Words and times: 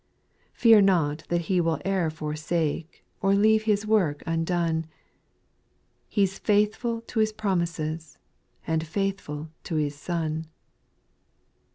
4. 0.53 0.61
Fear 0.61 0.81
not 0.81 1.17
that 1.27 1.41
He 1.41 1.61
will 1.61 1.79
e'er 1.85 2.09
forsake, 2.09 3.05
Or 3.21 3.35
leave 3.35 3.65
His 3.65 3.85
work 3.85 4.23
undone; 4.25 4.87
He 6.09 6.25
's 6.25 6.39
faithful 6.39 7.01
to 7.01 7.19
His 7.19 7.31
promises, 7.31 8.17
And 8.65 8.83
faithful 8.87 9.49
to 9.65 9.75
His 9.75 9.93
Son. 9.93 10.47